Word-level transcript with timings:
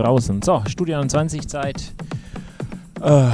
Draußen. 0.00 0.40
So, 0.40 0.62
Studio 0.66 1.04
20 1.04 1.46
Zeit. 1.46 1.92
Äh, 3.02 3.28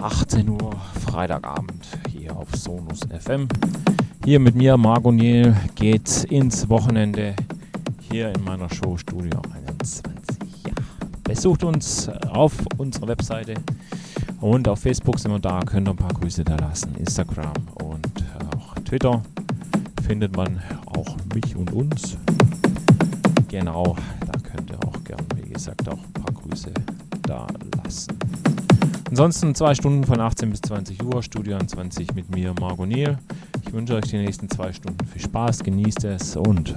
18 0.00 0.48
Uhr 0.48 0.70
Freitagabend 1.04 1.84
hier 2.08 2.36
auf 2.36 2.54
Sonus 2.54 3.00
FM. 3.18 3.48
Hier 4.24 4.38
mit 4.38 4.54
mir, 4.54 4.76
Marco 4.76 5.10
Niel, 5.10 5.56
geht's 5.74 6.22
ins 6.22 6.68
Wochenende 6.68 7.34
hier 8.08 8.32
in 8.32 8.44
meiner 8.44 8.72
Show 8.72 8.96
Studio 8.96 9.42
21. 9.52 10.36
Ja. 10.64 10.74
Besucht 11.24 11.64
uns 11.64 12.08
auf 12.30 12.52
unserer 12.78 13.08
Webseite 13.08 13.54
und 14.40 14.68
auf 14.68 14.78
Facebook 14.78 15.18
sind 15.18 15.32
wir 15.32 15.40
da, 15.40 15.58
könnt 15.66 15.88
ihr 15.88 15.90
ein 15.90 15.96
paar 15.96 16.14
Grüße 16.14 16.44
da 16.44 16.54
lassen. 16.54 16.94
Instagram 17.00 17.52
und 17.82 18.24
auch 18.54 18.74
Twitter 18.84 19.22
findet 20.06 20.36
man 20.36 20.62
auch 20.86 21.16
mich 21.34 21.56
und 21.56 21.72
uns. 21.72 22.16
Genau, 23.48 23.96
Ansonsten 29.18 29.54
zwei 29.54 29.74
Stunden 29.74 30.04
von 30.04 30.20
18 30.20 30.50
bis 30.50 30.60
20 30.60 31.02
Uhr, 31.02 31.22
Studio 31.22 31.56
20 31.56 32.14
mit 32.14 32.28
mir, 32.36 32.52
Margot 32.60 32.86
Niel. 32.86 33.16
Ich 33.66 33.72
wünsche 33.72 33.94
euch 33.94 34.04
die 34.04 34.18
nächsten 34.18 34.50
zwei 34.50 34.74
Stunden 34.74 35.06
viel 35.06 35.22
Spaß, 35.22 35.64
genießt 35.64 36.04
es 36.04 36.36
und 36.36 36.76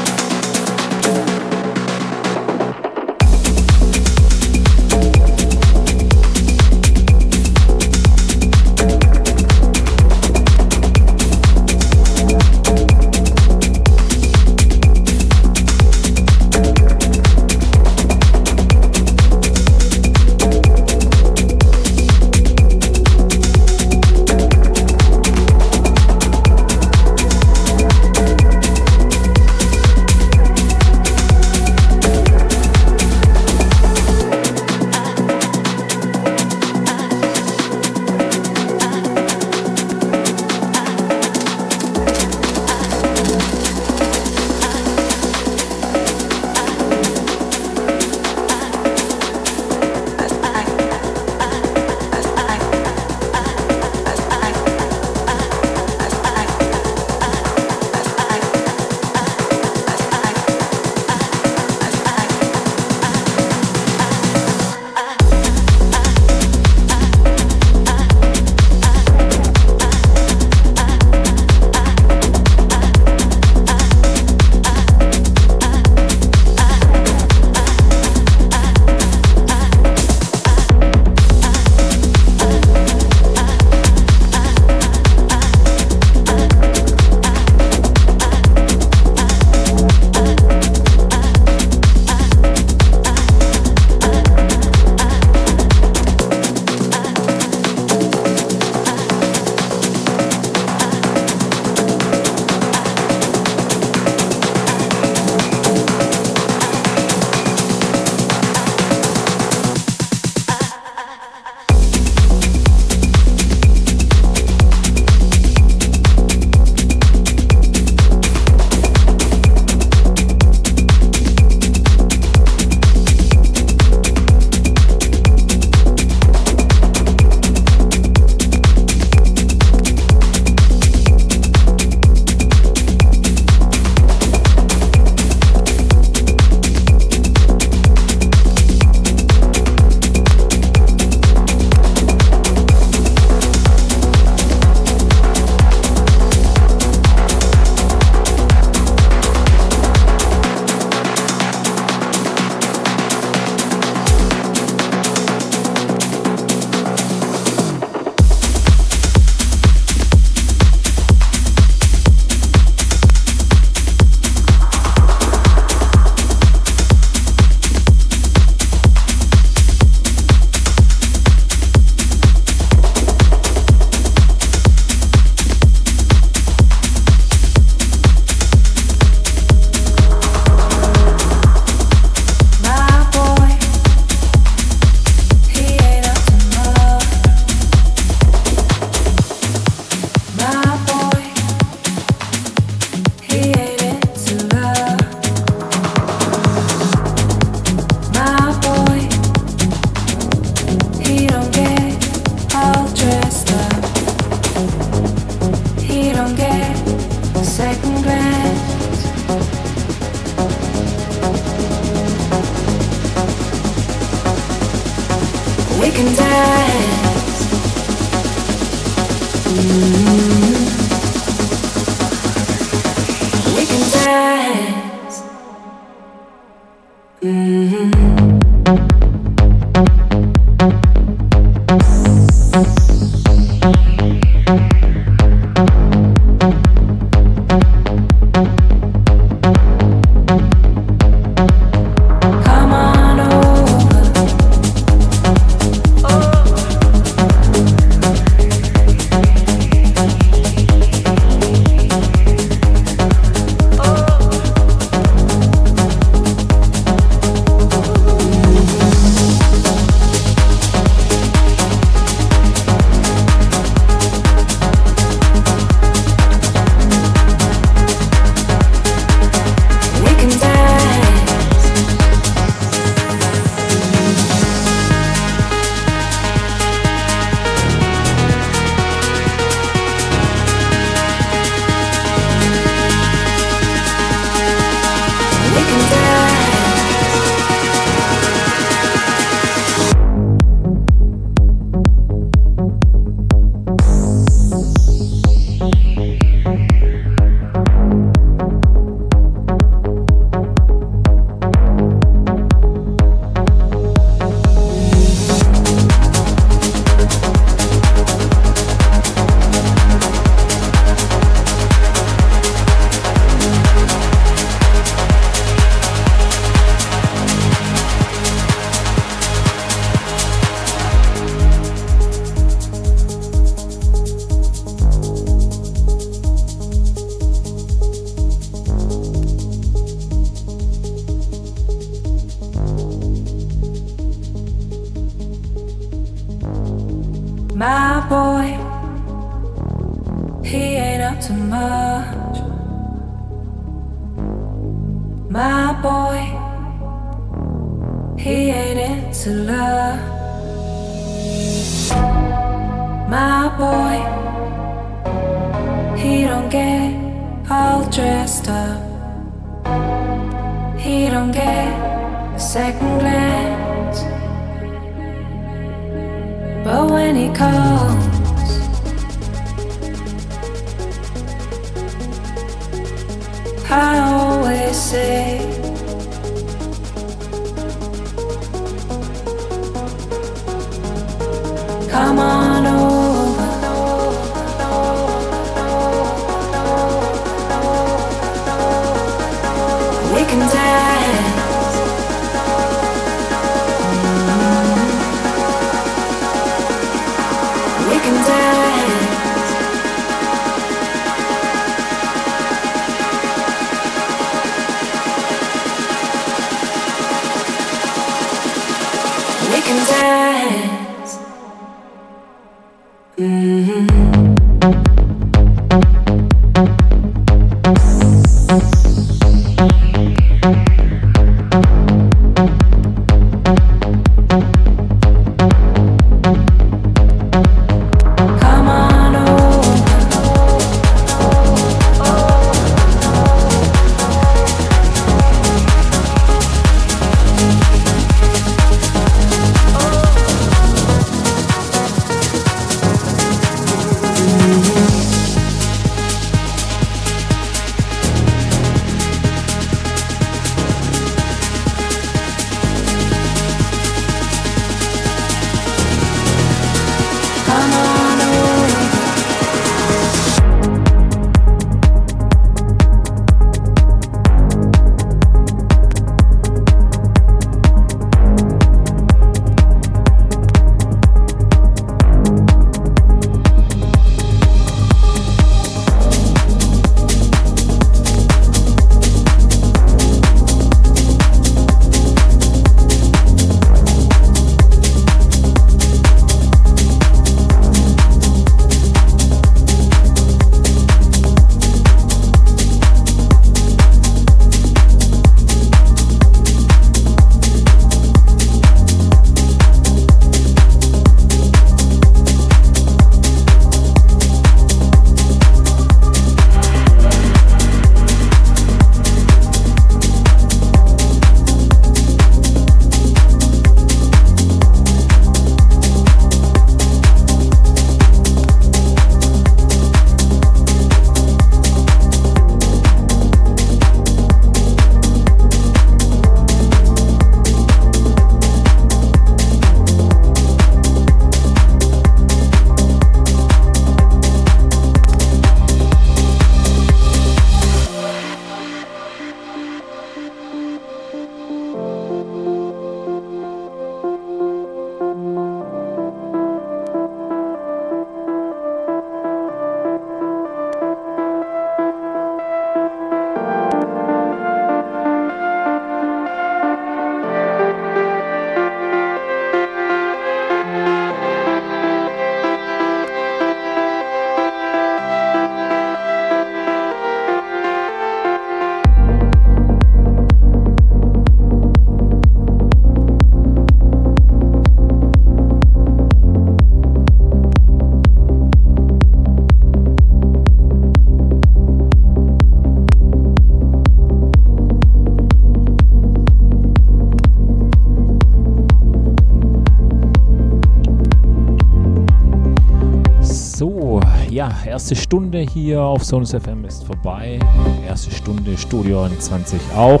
Erste 594.80 594.96
Stunde 594.96 595.40
hier 595.40 595.82
auf 595.82 596.02
Sonus 596.04 596.30
FM 596.30 596.64
ist 596.64 596.84
vorbei. 596.84 597.38
Erste 597.86 598.10
Stunde 598.12 598.56
Studio 598.56 599.06
20 599.06 599.60
auch. 599.76 600.00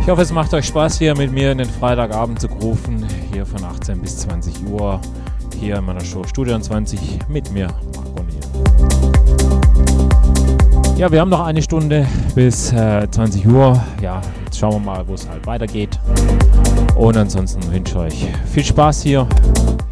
Ich 0.00 0.08
hoffe, 0.08 0.22
es 0.22 0.32
macht 0.32 0.52
euch 0.52 0.66
Spaß, 0.66 0.98
hier 0.98 1.16
mit 1.16 1.30
mir 1.30 1.52
in 1.52 1.58
den 1.58 1.70
Freitagabend 1.70 2.40
zu 2.40 2.48
rufen. 2.48 3.06
Hier 3.32 3.46
von 3.46 3.62
18 3.62 4.00
bis 4.00 4.18
20 4.18 4.66
Uhr. 4.68 5.00
Hier 5.60 5.76
in 5.76 5.84
meiner 5.84 6.00
Show 6.00 6.24
Studio 6.24 6.58
20 6.58 6.98
mit 7.28 7.52
mir, 7.52 7.68
Marco 7.94 8.24
Niel. 8.24 8.40
Ja, 10.98 11.12
wir 11.12 11.20
haben 11.20 11.30
noch 11.30 11.46
eine 11.46 11.62
Stunde 11.62 12.04
bis 12.34 12.72
äh, 12.72 13.06
20 13.08 13.46
Uhr. 13.46 13.80
Ja, 14.02 14.22
jetzt 14.44 14.58
schauen 14.58 14.72
wir 14.72 14.80
mal, 14.80 15.06
wo 15.06 15.14
es 15.14 15.28
halt 15.28 15.46
weitergeht. 15.46 16.00
Und 16.96 17.16
ansonsten 17.16 17.62
wünsche 17.72 17.92
ich 17.92 17.96
euch 17.96 18.26
viel 18.52 18.64
Spaß 18.64 19.02
hier, 19.02 19.28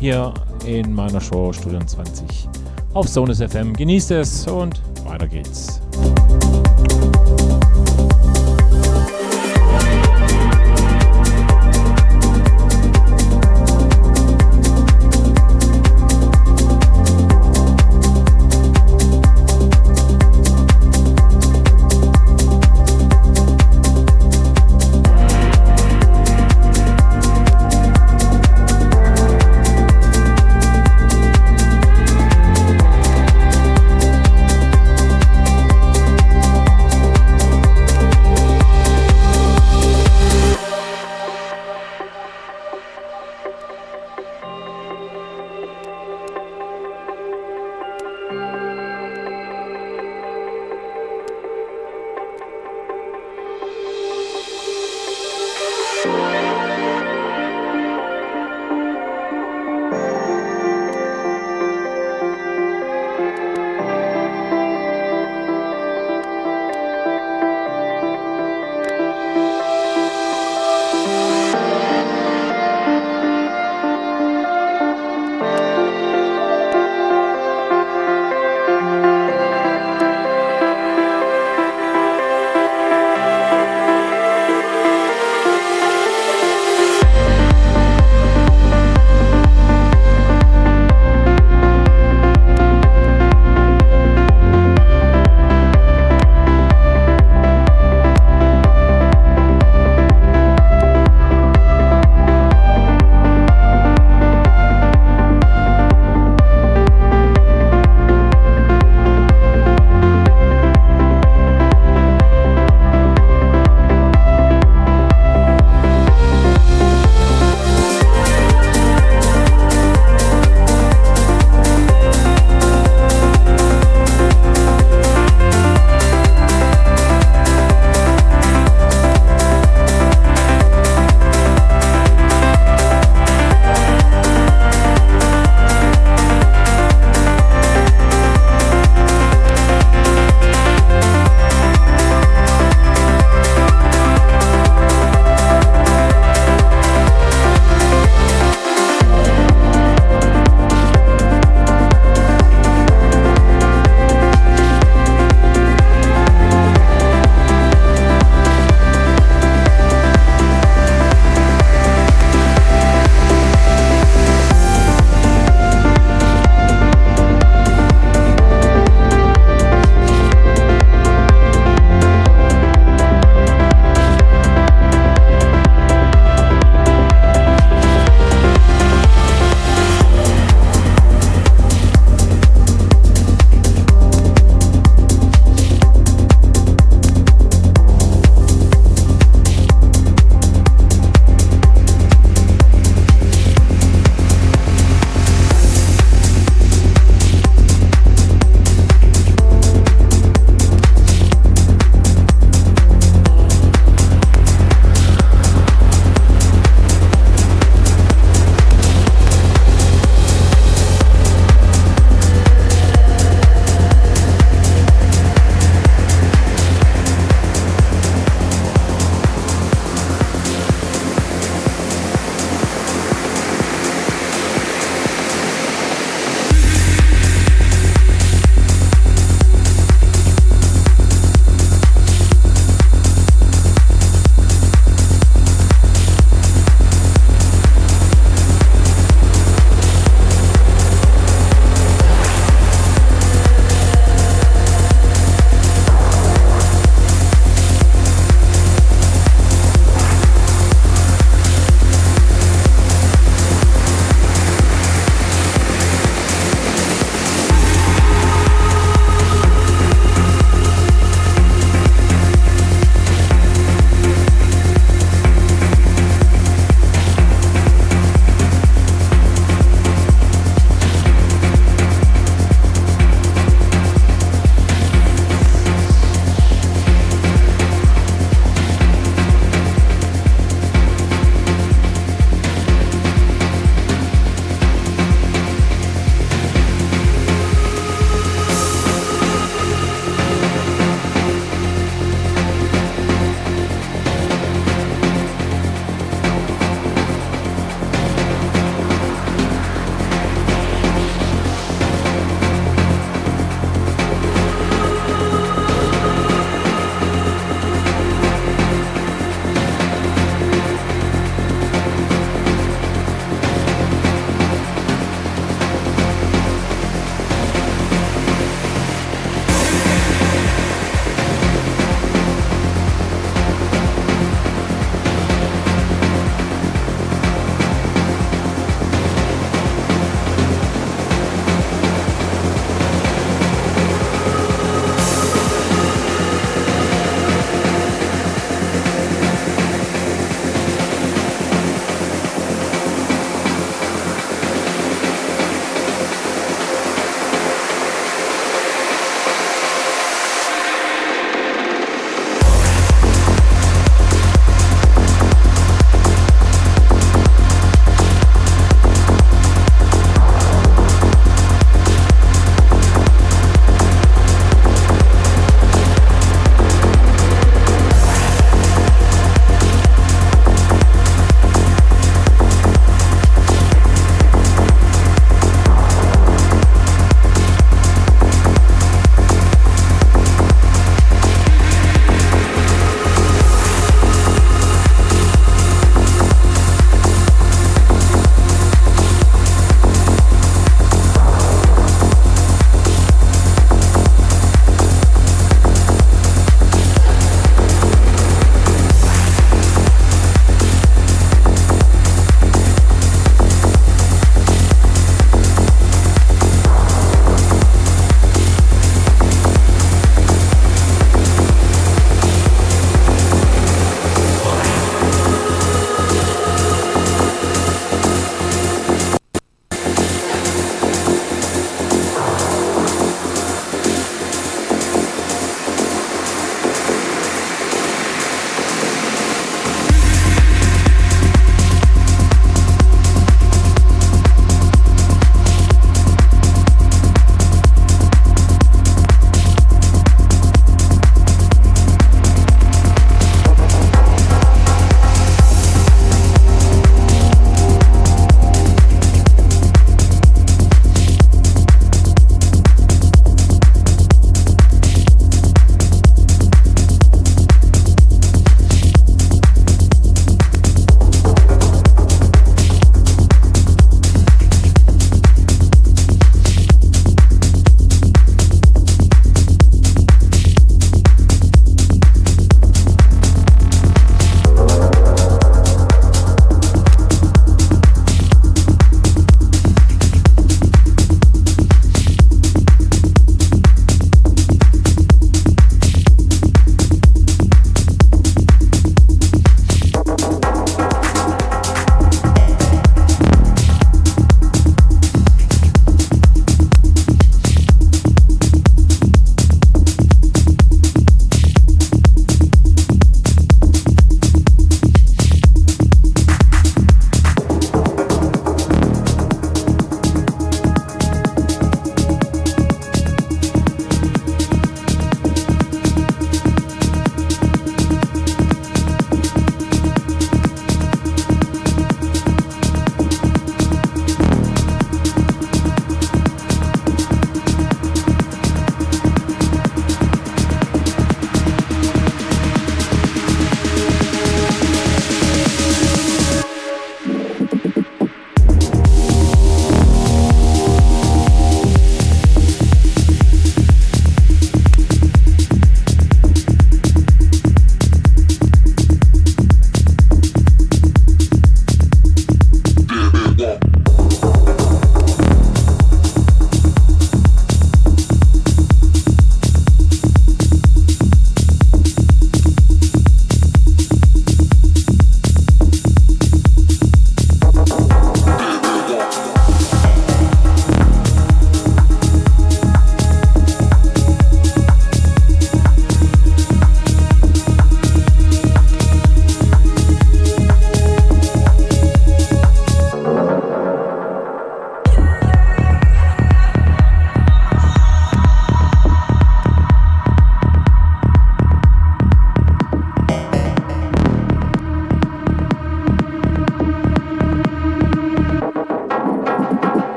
hier 0.00 0.34
in 0.66 0.92
meiner 0.92 1.20
Show 1.20 1.52
Studio 1.52 1.78
20 1.78 2.33
auf 2.94 3.08
Sonus 3.08 3.38
FM. 3.38 3.74
Genießt 3.74 4.12
es 4.12 4.46
und 4.46 4.80
weiter 5.04 5.28
geht's. 5.28 5.83